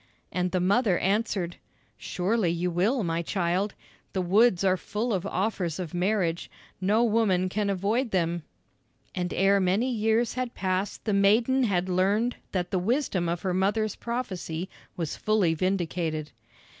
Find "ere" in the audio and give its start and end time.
9.31-9.59